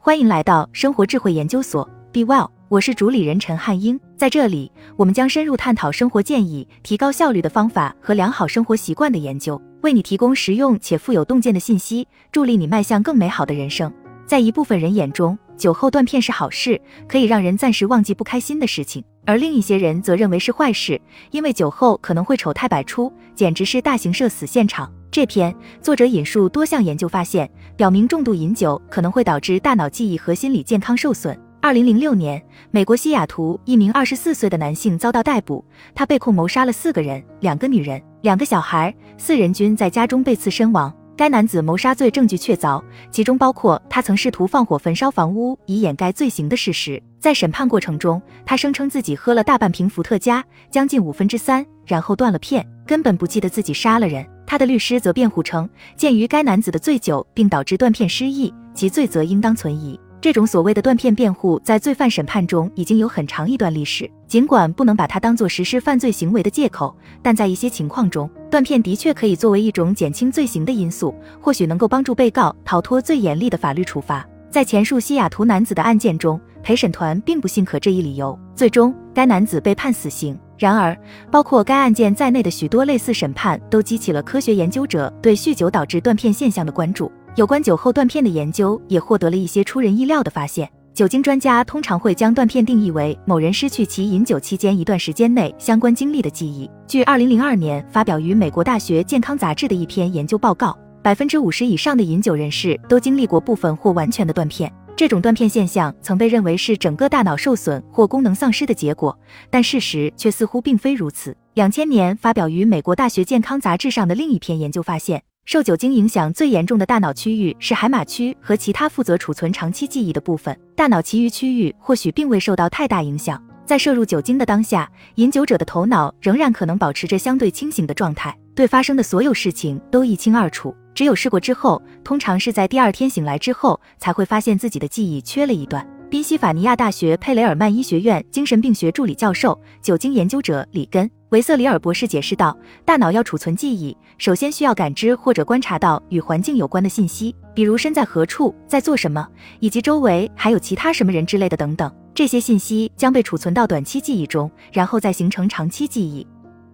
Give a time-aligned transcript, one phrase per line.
[0.00, 3.98] 欢迎来到生活智慧研究所，Be Well，我是主理人陈汉英。
[4.16, 13.92] 在这里，我们将深入探讨生活建议、提高效率的方法和良好生活习惯的研究，为你提供实用且富有洞见的信息，助力你迈向更美好的人生。
[14.24, 21.00] 在一部分人眼中，酒后断片是好事，可以让人暂时忘记不开心的事情；而另一些人则认为是坏事，
[21.32, 24.90] 因为酒后可能会丑态百出，简直是大型社死现场。
[25.10, 31.38] 这篇作者引述多项研究发现，表明重度饮酒可能会导致大脑记忆和心理健康受损。
[31.60, 32.40] 二零零六年，
[32.70, 40.94] 美国西雅图一名二十四岁的男性遭到逮捕，他被控谋杀了四个人，两个女人，两个小孩，四人均在家中被刺身亡。
[41.16, 42.80] 该男子谋杀罪证据确凿，
[43.10, 47.02] 其中包括他曾试图放火焚烧房屋以掩盖罪行的事实。
[47.18, 54.24] 在审判过程中，他声称自己喝了大半瓶伏特加，将近五分之三，然后断了片，根本不记得自己杀了人。
[54.48, 60.00] 他的律师则辩护称，鉴于该男子的醉酒并导致断片失忆，其罪责应当存疑。
[60.22, 64.10] 这种所谓的断片辩护在罪犯审判中已经有很长一段历史。
[64.26, 74.26] 尽管不能把它当作实施犯罪行为的借口，但在一些情况中，断片的确可以作为一种减轻罪行的因素，或许能够帮助被告逃脱最严厉的法律处罚。
[74.48, 80.38] 在前述西雅图男子的案件中，陪审团并不信可这一理由，最终该男子被判死刑。
[80.58, 80.96] 然而，
[81.30, 87.10] 包括该案件在内的许多类似审判都激起了科学研究者对酗酒导致断片现象的关注。
[87.36, 90.68] 有关酒后断片的研究也获得了一些出人意料的发现。
[90.92, 96.68] 酒精专家通常会将断片定义为某人失去其饮酒期间一段时间内相关经历的记忆。
[96.88, 104.72] 据2002年发表于美国大学健康杂志的一篇研究报告，百分之五十以上的饮酒人士都经历过部分或完全的断片。
[104.98, 109.16] 这种断片现象曾被认为是整个大脑受损或功能丧失的结果，
[109.48, 111.36] 但事实却似乎并非如此。
[111.54, 123.40] 两千年发表于美国大学健康杂志上的另一篇研究发现，受酒精影响最严重的大脑区域是海马区和其他负责储存长期记忆的部分，大脑其余区域或许并未受到太大影响。
[123.64, 130.74] 在摄入酒精的当下，饮酒者的头脑仍然可能保持着相对清醒的状态，对发生的所有事情都一清二楚。
[130.98, 135.88] 只有试过之后，通常是在第二天醒来之后，才会发现自己的记忆缺了一段。
[136.10, 149.24] 宾夕法尼亚大学佩雷尔曼医学院精神病学助理教授、酒精研究者里根·维瑟里尔博士解释道：“大脑要储存记忆，首先需要感知或者观察到与环境有关的信息，比如身在何处、在做什么，
[149.60, 151.88] 以及周围还有其他什么人之类的等等。
[152.12, 156.26] 这些信息将被储存到短期记忆中，然后再形成长期记忆。”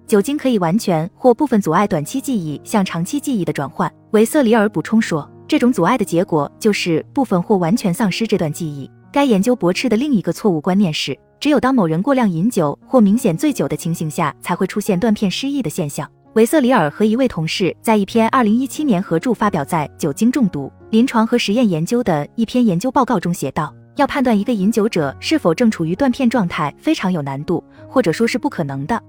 [0.07, 8.91] 酒精可以完全或部分阻碍短期记忆向长期记忆的转换，维瑟里尔补充说，这种阻碍的结果就是部分或完全丧失这段记忆。
[9.11, 16.09] 该研究驳斥的另一个错误观念是，只有当某人过量饮酒或明显醉酒的情形下，才会出现断片失忆的现象。
[16.35, 29.01] 维瑟里尔和一位同事在一篇2017年合著发表在《酒精中毒临床和实验研究》的一篇研究报告中写道，要判断一个饮酒者是否正处于断片状态非常有难度，或者说是不可能的。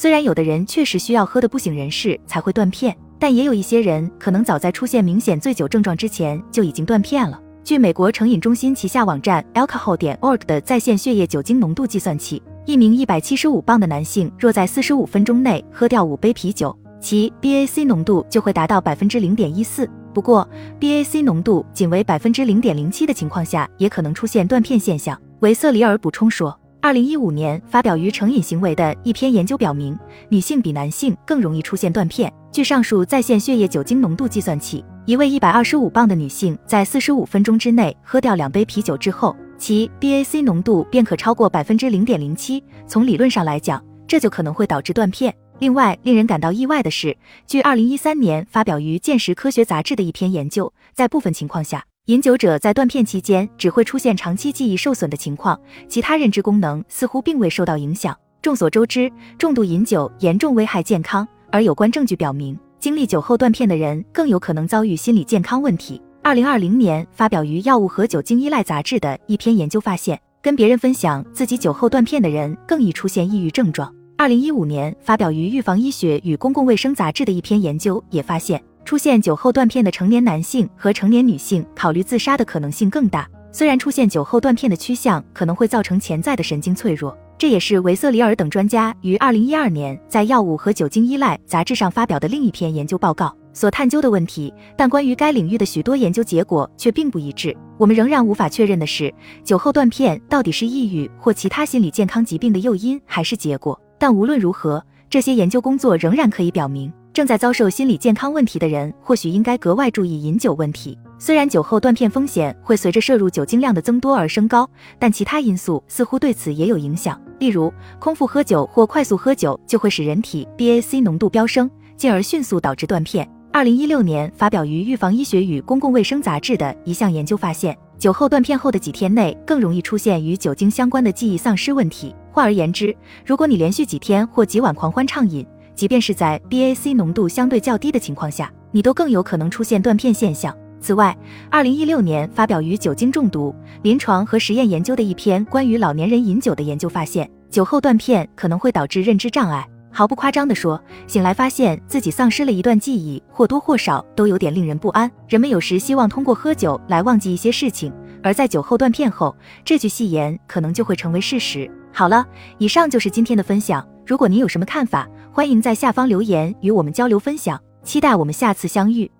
[0.00, 7.38] 虽然有的人确实需要喝得不省人事才会断片，但也有一些人可能早在出现明显醉酒症状之前就已经断片了。
[7.62, 19.86] 据美国成瘾中心旗下网站 alcohol 点 org 的在线血液酒精浓度计算器，一名一百七十五磅的男性若在四十五分钟内喝掉五杯啤酒，其 BAC 浓度就会达到百分之零点一四。
[20.14, 20.48] 不过
[20.80, 25.20] ，BAC 浓度仅为百分之零点零七的情况下，也可能出现断片现象。
[25.40, 26.58] 维瑟里尔补充说。
[26.82, 29.98] 二零一五年发表于成瘾行为的一篇研究表明，
[30.30, 32.32] 女性比男性更容易出现断片。
[32.50, 42.64] 据上述在线血液酒精浓度计算器，一位一百二十五磅的女性在四十五分钟之内喝掉两杯啤酒之后，其 BAC 浓度便可超过百分之零点零七。
[42.86, 45.34] 从理论上来讲，这就可能会导致断片。
[45.58, 47.14] 另外，令人感到意外的是，
[47.46, 51.84] 据二零一三年发表于《见识科学》杂志的一篇研究，在部分情况下。
[52.06, 55.56] 饮酒者在断片期间只会出现长期记忆受损的情况，
[55.86, 58.16] 其他认知功能似乎并未受到影响。
[58.42, 66.02] 众所周知，重度饮酒严重危害健康，而有关证据表明，经历酒后断片的人更有可能遭遇心理健康问题。
[66.20, 73.94] 二零二零年发表于《药物和酒精依赖杂志》的一篇研究发现，跟别人分享自己酒后断片的人更易出现抑郁症状。
[74.16, 78.60] 二零一五年发表于《预防医学与公共卫生杂志》的一篇研究也发现。
[78.84, 83.28] 出现酒后断片的成年男性和成年女性，考虑自杀的可能性更大。
[83.52, 94.52] 虽然出现酒后断片的趋向可能会造成潜在的神经脆弱，这也是维瑟里尔等专家于二零一二年在《药物和酒精依赖》杂志上发表的另一篇研究报告所探究的问题。
[94.76, 97.56] 但关于该领域的许多研究结果却并不一致。
[97.76, 99.12] 我们仍然无法确认的是，
[99.42, 103.80] 酒后断片到底是抑郁或其他心理健康疾病的诱因，还是结果。
[103.98, 106.92] 但无论如何，这些研究工作仍然可以表明。
[107.20, 110.96] 正在遭受心理健康问题的人，或许应该格外注意饮酒问题。
[111.18, 114.66] 虽然酒后断片风险会随着摄入酒精量的增多而升高，
[114.98, 117.20] 但其他因素似乎对此也有影响。
[117.38, 123.30] 例如，空腹喝酒或快速喝酒就会使人体 BAC 浓度飙升，进而迅速导致断片。
[123.52, 132.14] 二零一六年发表于《预防医学与公共卫生杂志》的一项研究发现，酒后断片后的几天内更容易出现与酒精相关的记忆丧失问题。
[132.32, 132.96] 换而言之，
[133.26, 135.44] 如果你连续几天或几晚狂欢畅饮，
[135.80, 140.54] 即便是在 BAC 浓度相对较低的情况下，你都更有可能出现断片现象。
[140.78, 141.16] 此外，
[141.50, 149.66] 二零一六年发表于《酒精中毒临床和实验研究》的一篇关于老年人饮酒的研究发现，酒后断片可能会导致认知障碍。
[149.90, 155.10] 毫不夸张地说，醒来发现自己丧失了一段记忆，或多或少都有点令人不安。
[155.28, 157.90] 人们有时希望通过喝酒来忘记一些事情，
[158.22, 159.34] 而在酒后断片后，
[159.64, 161.70] 这句戏言可能就会成为事实。
[161.90, 162.26] 好了，
[162.58, 163.82] 以上就是今天的分享。
[164.06, 167.60] 如果您有什么看法，欢迎在下方留言与我们交流分享。
[167.84, 169.10] 期待我们下次相遇。